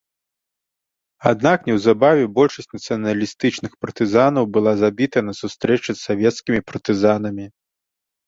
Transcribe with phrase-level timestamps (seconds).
[1.31, 7.45] Аднак неўзабаве большасць нацыяналістычных партызанаў была забітая на сустрэчы з савецкімі партызанамі.